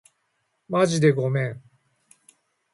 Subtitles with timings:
[0.67, 1.61] まじでごめん